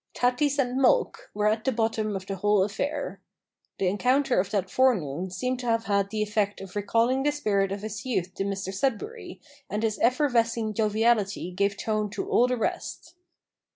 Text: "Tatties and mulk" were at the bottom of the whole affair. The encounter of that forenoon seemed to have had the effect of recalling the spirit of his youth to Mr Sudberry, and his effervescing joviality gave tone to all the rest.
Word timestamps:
"Tatties 0.15 0.57
and 0.57 0.81
mulk" 0.81 1.29
were 1.35 1.45
at 1.45 1.63
the 1.63 1.71
bottom 1.71 2.15
of 2.15 2.25
the 2.25 2.37
whole 2.37 2.63
affair. 2.63 3.21
The 3.77 3.85
encounter 3.87 4.39
of 4.39 4.49
that 4.49 4.67
forenoon 4.67 5.29
seemed 5.29 5.59
to 5.59 5.67
have 5.67 5.83
had 5.83 6.09
the 6.09 6.23
effect 6.23 6.59
of 6.59 6.75
recalling 6.75 7.21
the 7.21 7.31
spirit 7.31 7.71
of 7.71 7.83
his 7.83 8.03
youth 8.03 8.33
to 8.33 8.43
Mr 8.43 8.73
Sudberry, 8.73 9.39
and 9.69 9.83
his 9.83 9.99
effervescing 9.99 10.73
joviality 10.73 11.51
gave 11.51 11.77
tone 11.77 12.09
to 12.09 12.27
all 12.27 12.47
the 12.47 12.57
rest. 12.57 13.13